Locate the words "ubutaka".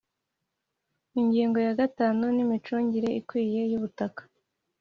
3.77-4.21